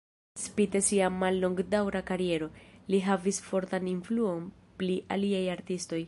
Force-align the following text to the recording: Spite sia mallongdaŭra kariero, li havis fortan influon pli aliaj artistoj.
Spite 0.43 0.79
sia 0.85 1.09
mallongdaŭra 1.19 2.01
kariero, 2.07 2.47
li 2.93 3.01
havis 3.09 3.41
fortan 3.49 3.91
influon 3.95 4.51
pli 4.81 4.97
aliaj 5.17 5.43
artistoj. 5.57 5.99